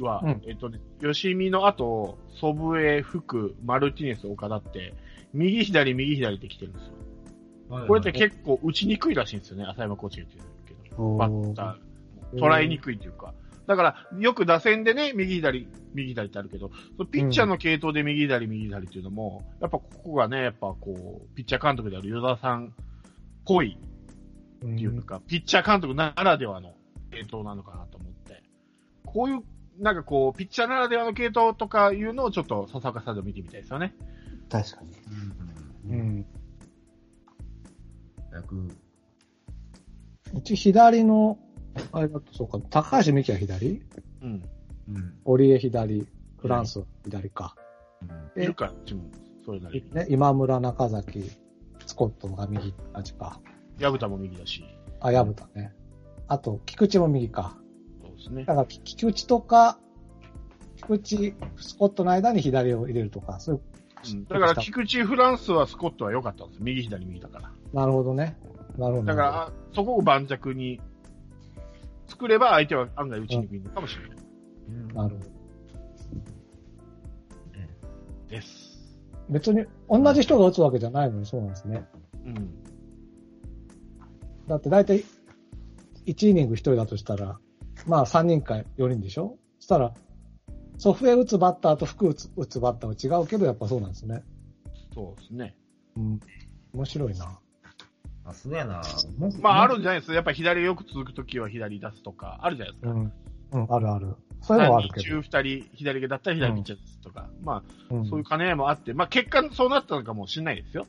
[0.00, 4.94] 合は、うんえっとね、吉見の後、祖父江、福、マルティネス、岡田って、
[5.32, 6.92] 右左右左って来てるんですよ。
[7.68, 11.16] これって結構打ちにくいらしいんですよね、浅山コーチが言ってるけど。
[11.16, 13.34] バッター、捉えにくいというか。
[13.66, 22.70] だから、よく打線でね、右左、右左ってあるけど、そのピッチャーの系統で右左、右左っていうのも、やっぱここがね、やっぱこう、ピッチャー監督である与田さんっ
[23.44, 23.78] ぽい
[24.62, 26.74] うんっていうか、ピッチャー監督ならではの
[27.10, 28.42] 系統なのかなと思って、
[29.04, 29.42] こういう、
[29.78, 33.94] なんかこう、ピッチャーならではの系統とかいうのをちょっと笹岡さんでも見てみたいですよね。
[34.48, 34.82] 確か
[35.84, 35.94] に。
[35.94, 36.26] うん。
[38.40, 38.56] 楽。
[40.34, 41.38] うち左の、
[41.92, 43.82] あれだとそうか、高橋美希は左？
[44.22, 44.42] うん。
[44.88, 45.14] うん。
[45.24, 46.06] 堀江左、
[46.38, 47.54] フランス左か。
[48.36, 49.10] いるか、チーム、
[49.44, 49.92] それなりに。
[49.92, 51.30] ね、今村、中崎、
[51.86, 53.40] スコットが右あっちか。
[53.78, 54.62] 矢蓋も右だし。
[55.00, 55.74] あ、矢蓋ね。
[56.26, 57.56] あと、菊池も右か。
[58.02, 58.54] そうですねだ。
[58.54, 59.78] から、き菊池とか、
[60.76, 63.62] 菊池、スコットの間に左を入れるとか、そういう、
[64.14, 66.64] うん、だから、菊池フランスはスコットは良かったんですよ。
[66.64, 67.52] 右左右だから。
[67.72, 68.36] なるほどね。
[68.76, 69.06] なるほど。
[69.06, 70.80] だから、あそこを盤石に
[72.06, 74.18] 作れば相手は案外打ちにくいのかもしれない。
[74.94, 75.30] なるほど。
[78.28, 78.98] です。
[79.30, 81.86] 別に、同じ人が打つわけじゃないのにそうなんですね。
[82.24, 82.50] うん。
[84.46, 85.04] だって大体、
[86.06, 87.38] 1イニング1人だとしたら、
[87.86, 89.38] まあ3人か4人でしょ？
[89.58, 89.94] そしたら、
[90.78, 94.22] ソフェ打つバッターと服打つ打つバッターは違うけど、やっぱそうなんですね。
[94.94, 95.56] そうですね。
[95.96, 96.20] うん。
[96.72, 97.38] 面白いな。
[98.28, 98.82] さすがやな。
[99.16, 100.14] もまあ、あるんじゃないですか。
[100.14, 102.90] やっぱ左よく続くときは左出すとか、あるじゃないですか。
[102.90, 103.12] うん。
[103.52, 104.16] うん、あるある。
[104.42, 107.96] そういうのはあるけ中二人、左だったら左ピッチャーですとか、まど。
[107.96, 110.86] うあ、んそういう兼ね合いもあって、まあ結果そうなったのかもしれないですよ。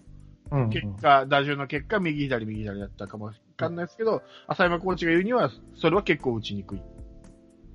[0.51, 6.81] うんうん結果、打順の結果、右左右左だったかもわかんないですけど、浅山コーチが言うには、それは結構打ちにくい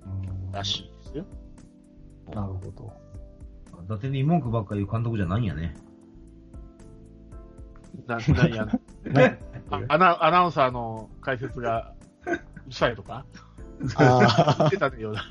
[0.05, 0.09] う
[0.49, 1.25] んらしいですよ。
[2.35, 2.93] なるほど。
[3.85, 5.77] 伊達に文句ばっか言う監督じゃないんやね。
[8.07, 11.95] な、なにや、ね あアナアナウンサーの解説が
[12.27, 13.25] うるさいとか？
[13.97, 15.25] あ言ってたような。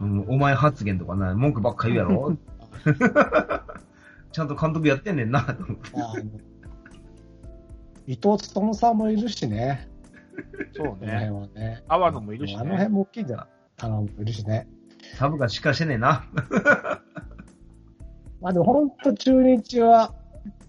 [0.00, 2.36] うん、お前発言とかな、文句ばっか言うやろ？
[4.32, 6.30] ちゃんと監督やってんねんな、と思ってあの
[8.06, 9.88] 伊藤勉さんもいるしね。
[10.76, 11.30] そうこの辺ね。
[11.30, 11.84] はね。
[11.88, 12.60] 阿波野もいるしね。
[12.60, 13.46] あの辺も大きいんじゃない
[13.80, 14.68] あの、いるしね。
[15.14, 16.26] サブがしっかりしてねえな。
[18.40, 20.14] まあでも本当中日は、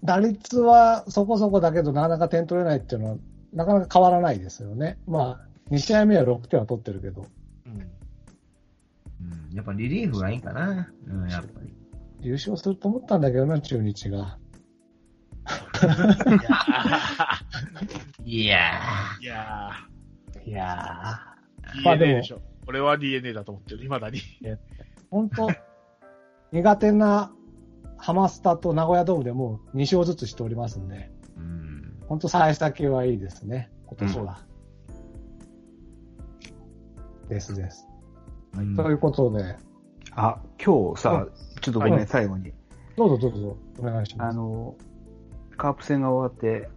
[0.04, 3.16] 打率はそこそこだけどなかなか点取れないっていうのは、
[3.52, 4.98] なかなか変わらないですよね。
[5.06, 7.26] まあ、2試合目は6点は取ってるけど、
[7.66, 7.72] うん
[9.20, 10.90] うん、やっぱリリーフがいいかな。
[11.06, 11.74] うん、やっぱり。
[12.20, 14.38] 優勝すると思ったんだけどな、中日が。
[18.24, 18.80] いや
[19.20, 19.70] いや
[20.44, 22.40] いやー、まあでも DNA でしょ。
[22.66, 24.18] 俺は DNA だと思ってる、未だに。
[24.42, 24.58] ー、
[25.10, 25.48] 本当
[26.52, 27.32] 苦手な
[27.98, 31.40] ハマスタと名古屋ドームでもう2勝ずつしておりますんで、ー。
[31.40, 31.94] うん。
[32.08, 34.44] 本当幸先はいいですね、今年は。
[37.28, 37.86] ですです。
[38.56, 39.56] うんということで、
[40.12, 41.26] あ、今日さ、
[41.60, 42.52] ちょっとごめん、はい最後に。
[42.96, 44.34] どうぞどうぞ、お願いします。
[44.34, 44.74] あの、
[45.56, 46.68] カープ戦が終わって、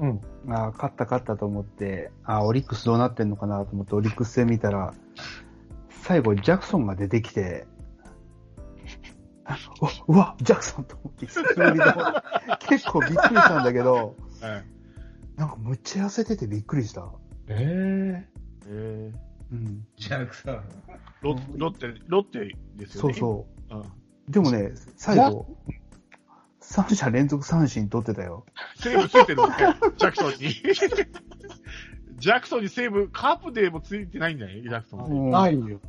[0.00, 0.20] うん。
[0.52, 4.92] あ勝った勝ったと思って、あオリックスどうなってんのかなと思って、オリックス戦見たら、
[6.02, 7.79] 最後、ジャクソンが出てきて、あ
[9.80, 11.84] お うわ、ジャクソンと思って、久しぶりで
[12.68, 14.16] 結構びっくりしたんだけど、
[15.36, 17.08] なんかむっちゃ痩せててびっくりした。
[17.48, 18.26] え
[18.66, 19.12] え
[19.52, 19.86] うん。
[19.96, 20.54] ジャクソン。
[20.54, 20.60] ー、
[21.22, 23.14] ロロッテ、ロッテですよね？
[23.14, 23.80] そうそうん。
[23.80, 23.84] う。
[24.28, 25.56] でもね、最後、
[26.60, 28.46] 三者連続三振取ってたよ。
[28.76, 30.50] セーブついてるんだよ、ジャクソンに。
[32.20, 35.04] ジャクソンにセーブ、カープでもついてないんだよね、ジャクソン。
[35.06, 35.80] うんないよ。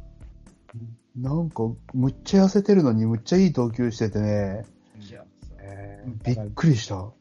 [1.15, 4.65] なんか、むっちゃ痩せてるのにむっちゃいい投球しててね、
[5.59, 7.11] えびっくりした。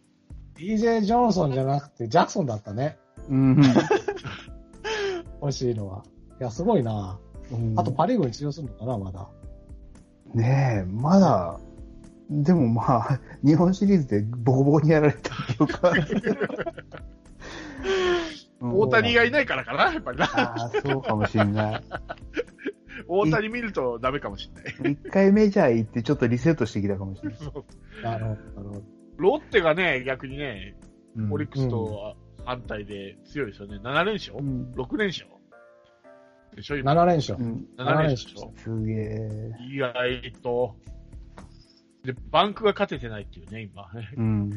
[0.57, 2.99] DJ ジョンソンじゃなくて、ジャクソンだったね。
[3.29, 3.63] うん。
[5.41, 6.05] 欲しいのは。
[6.41, 7.19] いや、すごいな。
[7.77, 9.29] あと、パリーグに通用するのかな、まだ。
[10.35, 11.59] ねえ、まだ、
[12.31, 16.07] でもまあ、日本シリーズでボコボコにやられた記憶がある。
[18.61, 20.27] う ん大谷がいないからかな、やっぱりな。
[20.27, 21.83] ああ、そうかもしれない。
[23.09, 24.93] 大谷見るとダメかもしれない。
[24.93, 27.39] 一回メジャー行ってちょっとリセットしてきたかもしれない。
[28.03, 28.83] なるほど。
[29.17, 30.77] ロッテがね、逆にね、
[31.17, 33.79] うんオリックスと反対で強いですよね。
[33.79, 35.27] 7連勝、うん ?6 連勝？
[36.55, 37.47] でしょ今7連勝う。
[37.47, 37.67] ん。
[37.77, 39.53] 7連勝すげえ。
[39.73, 40.77] 意外と。
[42.05, 43.87] で、バンクが勝ててないっていうね、今。
[44.17, 44.51] うん。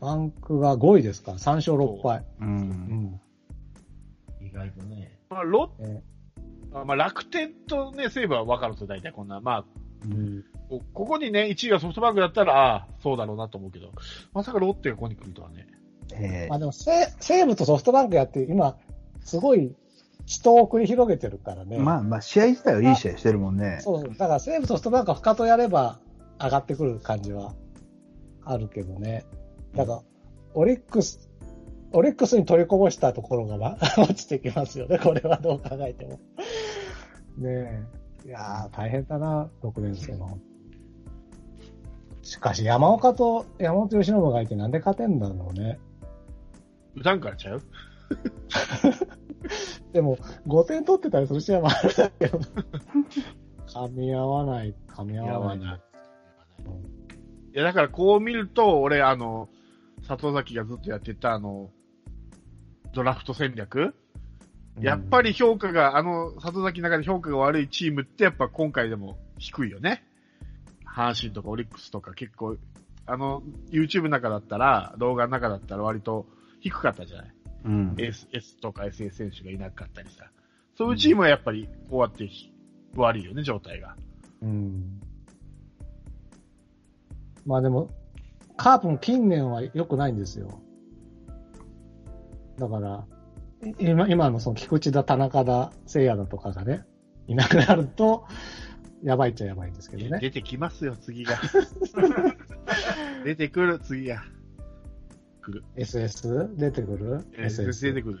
[0.00, 2.18] バンクが5位ですから、3勝6敗。
[2.40, 2.44] う。
[2.44, 3.20] うんん。
[4.40, 5.17] 意外とね。
[5.30, 6.02] まあ、ロえ
[6.72, 9.64] あまあ、楽天とね、西武は分かると大体こんな、まあ、
[10.04, 13.92] うんこここにね、1位がソフトバンクだったら、ああ、そうだろうなと思うけど、
[14.32, 15.66] まさかロッテがここに来るとはね。
[16.12, 18.76] ええまあでも、西西武とソフトバンクやって、今、
[19.22, 19.74] すごい
[20.26, 21.78] 人を繰り広げてるからね。
[21.78, 23.78] まあまあ、試合自体はいい試合してるもんね。
[23.80, 24.10] そうそう。
[24.10, 25.98] だから西武とソフトバンクは深とやれば
[26.38, 27.54] 上がってくる感じは
[28.44, 29.24] あるけどね。
[29.74, 30.02] だから、
[30.54, 31.27] オリックス、
[31.92, 34.98] オリックスに取りこぼしたところが、ま、 落ちてきますよね。
[34.98, 36.20] これはどう考えても。
[37.38, 37.84] ね
[38.24, 38.26] え。
[38.26, 40.38] いやー、大変だな、6年生の。
[42.22, 45.78] しかし、山岡と山本由伸がいてなんで勝てんだろうね。
[46.96, 47.62] 打たんからちゃう？
[49.92, 52.38] でも、5点取ってたりする試合もあるんだけど。
[53.66, 55.80] 噛み合わない、噛み合わない。
[57.54, 59.48] いや、だからこう見ると、俺、あの、
[60.02, 61.70] 里崎がずっとやってた、あの、
[62.92, 63.94] ドラフト戦略、
[64.80, 70.04] やっぱり評価が、あの、里崎の中で評価が悪いチームって、やっぱ今回でも低いよね。
[70.86, 72.56] 阪神とかオリックスとか結構、
[73.06, 76.26] あの、YouTube の中だったら、動画の中だったら割と
[76.60, 77.94] 低かったじゃない、うん。
[77.98, 80.30] S, ?S とか SS 選手がいなかったりさ。
[80.76, 82.28] そういうチームはやっぱり、こうやって
[82.94, 83.96] 悪いよね、状態が。
[84.42, 85.00] うん。
[87.46, 87.90] まあでも、
[88.56, 90.60] カープも近年は良くないんですよ。
[92.58, 93.04] だから、
[93.62, 96.84] い今、今のその菊池だ、田中だ、聖也だとかがね、
[97.26, 98.26] いなくなると、
[99.02, 100.18] やばいっちゃやばいんですけどね。
[100.20, 101.38] 出てきますよ、次が。
[103.24, 104.22] 出てくる、次が。
[105.42, 105.64] 来る。
[105.76, 108.20] SS 出てくる？SS 出てくる。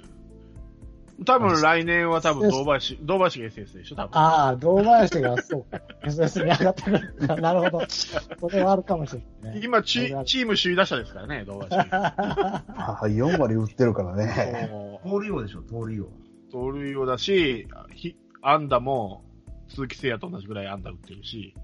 [1.24, 4.18] 多分来年は多分堂林、堂林が SS でしょ、多分。
[4.18, 5.80] ああ、堂林がそうか。
[6.04, 7.40] SS に上がってくる。
[7.40, 7.86] なるほど。
[7.88, 9.60] それはあるかもしれないね。
[9.64, 11.76] 今チ、チーム首位打者ですからね、堂林。
[11.76, 14.68] あ4割打ってるからね。
[14.70, 16.04] も盗塁王でしょ、盗塁王。
[16.04, 16.08] う
[16.52, 19.24] 盗塁王だし、ひ安打も
[19.68, 21.54] 鈴木誠也と同じぐらい安打打ってるし、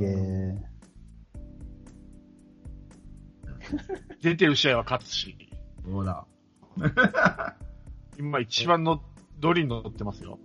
[0.00, 0.78] えー
[4.22, 5.36] 出てる試合は勝つし、
[5.84, 6.26] そうだ。
[8.18, 9.00] 今一番の、
[9.38, 10.38] ドリに乗ってますよ。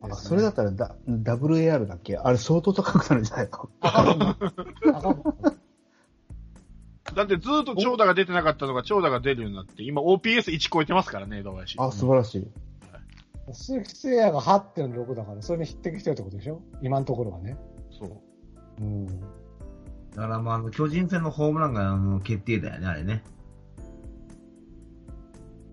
[0.00, 2.16] あそれだったらダ WAR だっけ？
[2.16, 3.68] あれ相当高くなるんじゃないか。
[7.14, 11.76] だってずっと長打が出てなかったのが長打が出るようになって、今 OPS1 超えてますからね、堂林。
[11.78, 12.48] あ、素晴らしい。
[13.52, 16.60] 鈴木誠也が8.6だから、それに匹敵してるってことでしょ？
[16.82, 17.56] 今のところはね。
[17.96, 18.18] そう。
[18.80, 19.06] うん。
[19.06, 19.14] だ
[20.16, 23.22] からまあ、あの巨人戦のホームランがあの決定だよね、あれね。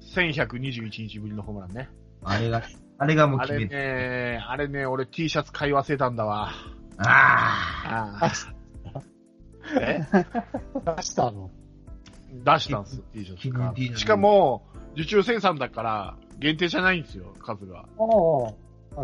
[0.10, 1.90] 1121日ぶりのホームランね。
[2.24, 2.64] あれが、
[2.98, 3.76] あれがもうあれ決めて。
[3.76, 6.52] ね、あれね、俺 T シャツ買い忘れたんだわ。
[6.98, 8.32] あああ。
[9.80, 10.02] え？
[10.98, 11.52] 出したの？
[12.32, 17.80] 出したんですよ、T シャツ気分 T じゃないしかも、受注生産だから、限定じゃないんですよ、数が。
[17.80, 18.54] ああ、は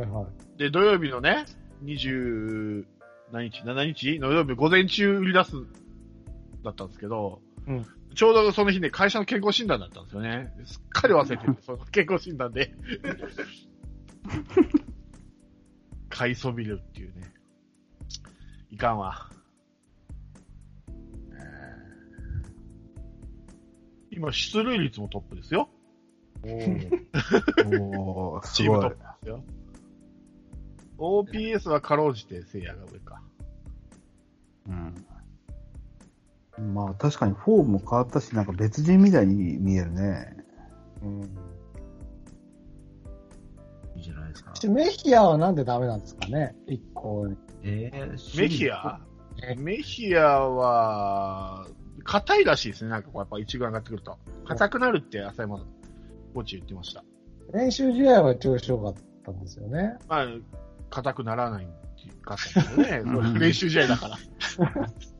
[0.03, 0.59] いはい。
[0.59, 1.45] で、土曜日のね、
[1.83, 2.85] 20、
[3.31, 4.19] 何日 ?7 日？
[4.19, 5.51] の土曜日午前中売り出す、
[6.63, 7.85] だったんですけど、うん
[8.15, 10.53] ちょうどその日ね、会社の健康診断だったんですよね。
[10.65, 12.73] すっかり忘れてる、 その健康診断で。
[16.09, 17.33] 買いそびるっていうね。
[18.71, 19.29] いかんわ。
[20.87, 21.65] えー
[24.11, 25.69] 今、出塁率もトップですよ。
[26.43, 26.79] おー、
[27.19, 28.97] すごいチームトップ。
[28.97, 29.43] ですよ。
[30.97, 33.21] OPS はかろうじて聖夜が上か。
[34.67, 35.05] うん。
[36.59, 40.37] まあ確かにフォームも変わったし、なんか別人みたいに見えるね。
[41.03, 41.21] うん。
[43.97, 44.53] いいじゃないですか。
[44.69, 46.55] メヒアはなんでダメなんですかね？
[46.67, 47.37] 一向に。
[47.63, 48.99] えー、メヒア？
[49.43, 51.67] えメヒアは、
[52.03, 52.91] 硬いらしいですね。
[52.91, 54.17] なんかこうやっぱ一軍上がってくると。
[54.47, 57.03] 硬くなるって浅山コーチ言ってました。
[57.53, 59.97] 練習試合は調子良かったんですよね。
[60.07, 60.27] まあ、
[60.89, 61.67] 硬くならない
[62.21, 63.39] かったんですよね。
[63.39, 64.17] 練習試合だから。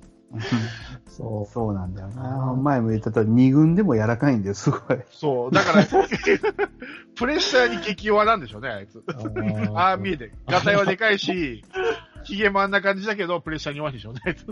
[1.07, 2.53] そそうなんだよな。
[2.55, 4.99] 前も言ったとり、二軍でも柔らかいんだよ、すごい。
[5.11, 5.51] そう。
[5.51, 5.85] だから、
[7.15, 8.97] プレッシャーに激弱なんでしょうね、あいつ。
[8.97, 9.03] う。
[9.75, 10.33] ああ、見えてる。
[10.47, 11.63] ガタイはでかいし、
[12.23, 14.45] 髭もあんな感じだけど、プレッシャーに弱いでしょうね、あいつ。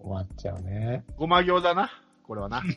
[0.00, 1.04] 終わっちゃうね。
[1.16, 1.90] ごま行だな。
[2.22, 2.62] これはな。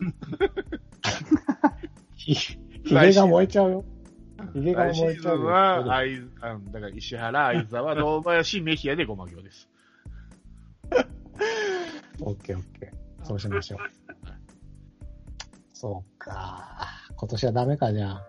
[2.15, 3.86] ひ、ひげが燃えちゃうよ。
[4.54, 5.45] ひげが来シーズン燃えちゃうよ。
[5.45, 9.69] は、あい、あのだから石原、相沢、堂林、メヒアでごま行です。
[12.21, 13.26] オッケーオッケー。
[13.26, 13.80] そうしましょう。
[15.74, 16.88] そうか。
[17.15, 18.24] 今年はダメか、じゃあ。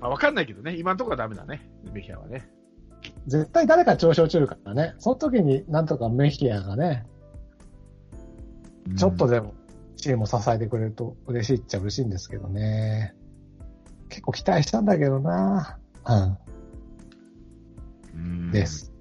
[0.00, 0.76] まあ、わかんないけどね。
[0.76, 1.68] 今のところはダメだね。
[1.92, 2.48] メヒアはね。
[3.26, 4.94] 絶対誰か調子落ちるからね。
[4.98, 7.06] その時になんとかメヒアがね、
[8.96, 9.54] ちょっとでも
[9.96, 13.14] チームを支えてくれると嬉しいっちゃ嬉しいんですけどね。
[14.08, 15.78] 結構期待したんだけどな。
[16.06, 16.38] うん。
[18.14, 18.93] うんです。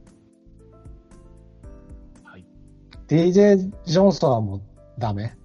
[3.13, 4.61] DJ ジョンソンはもう
[4.97, 5.35] ダメ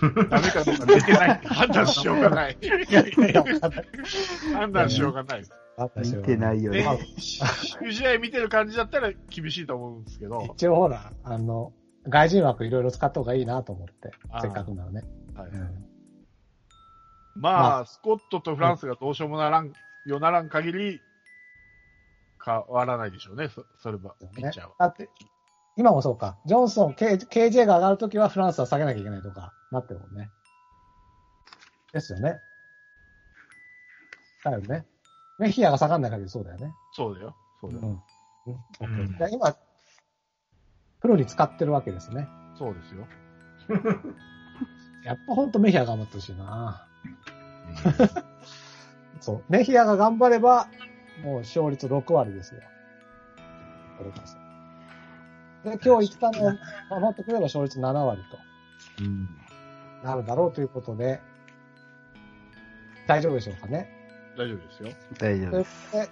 [0.00, 1.40] ダメかどうか出てない。
[1.44, 2.56] 判断しようがない。
[2.60, 3.86] いやいやいや、わかんない。
[4.54, 5.44] 判断しようがない。
[5.96, 10.48] 見てないよねね。、試試合見てる感じだったら厳しいと思うんですけど。
[10.54, 11.72] 一応ほら、あの、
[12.08, 14.10] 外人枠いろいろ使った方がいいなと思って
[14.40, 15.04] せっかくならね。
[15.34, 15.86] はいうん
[17.34, 19.72] まあ、スコットとフランスがどうしようもならん、
[20.06, 21.00] よならん限り、
[22.44, 24.74] 変わらないでしょうね、そそれは、ピッチャーは。
[24.78, 25.08] だって、
[25.76, 26.36] 今もそうか。
[26.44, 30.30] ジョンソン、K、KJ が上がるときはフランスは下げなきゃいけないとか、なってるもんね。
[31.92, 32.40] ですよね。
[34.44, 34.86] だよね。
[35.38, 36.72] メヒアが下がんない限りそうだよね。
[36.92, 37.36] そうだよ。
[37.60, 38.02] そうだよ。
[38.46, 38.54] うん。
[38.86, 39.56] うんうんで今、
[41.00, 42.28] プロに使ってるわけですね。
[42.58, 43.06] そうですよ。
[45.04, 46.86] やっぱほんとメヒア頑張ってほしいな
[49.20, 49.44] そう。
[49.48, 50.68] メヒアが頑張れば、
[51.24, 52.60] もう勝率6割ですよ。
[53.98, 54.41] これこそ。
[55.64, 58.38] で、今日言ったのを守ってくれば勝率7割と。
[59.02, 59.28] うん
[60.02, 61.20] なるだろうということで、
[63.06, 63.88] 大丈夫でしょうかね。
[64.36, 64.88] 大丈夫ですよ。
[65.18, 65.90] 大丈夫というです。
[65.92, 66.10] ことで、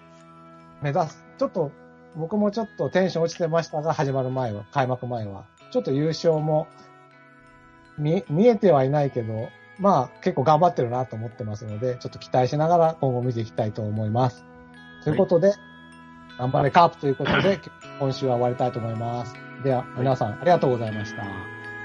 [0.83, 1.25] 目指す。
[1.39, 1.73] ちょっと、
[2.17, 5.45] 僕もちょっとテンション落ちてましたが、始まる前は、開幕前は。
[5.73, 6.69] ちょっと優勝も、
[7.99, 9.49] 見、見えてはいないけど、
[9.79, 14.45] まあ結構頑張ってるなと思ってますので、ちょっと期待しながら今後見ていきたいと思います。
[15.05, 15.53] ということで、
[16.41, 17.61] 頑張れカープということで、
[17.99, 19.35] 今週は終わりたいと思います。
[19.63, 21.23] では、皆さんありがとうございました。
[21.23, 21.27] あ、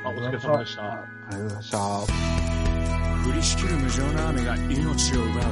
[0.05, 0.93] お疲れ様でした。
[0.93, 1.77] ありがとうございました。
[1.77, 5.43] 降りしきる無情な雨が命を奪う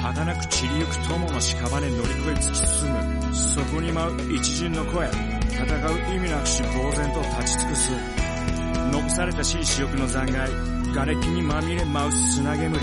[0.00, 7.92] 儚く散りゆく友の屍乗り越え突き進むそこに舞う一陣の声戦う意味なくし呆然と立ち尽くす
[8.92, 12.76] 残されたしい死翼の残骸瓦礫にまみれ舞う砂煙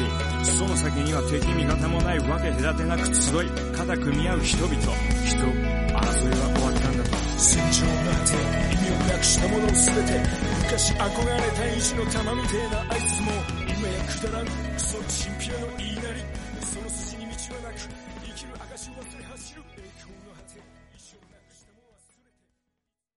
[0.44, 8.34] その先には敵味方もないわけ隔てなく集い肩組み合う人々人争いは終わったんだと戦場の果て
[8.72, 10.24] 意味をなくしたもの全て
[10.64, 13.32] 昔憧れた意地の玉みてえなあいつも
[13.68, 15.97] 今やくだらんクソチンピラの言い